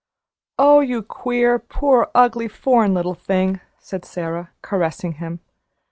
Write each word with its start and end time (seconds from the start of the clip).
"Oh, 0.57 0.79
you 0.79 1.03
queer, 1.03 1.59
poor, 1.59 2.09
ugly, 2.15 2.47
foreign 2.47 2.95
little 2.95 3.13
thing!" 3.13 3.61
said 3.77 4.03
Sara, 4.03 4.49
caressing 4.63 5.11
him. 5.11 5.41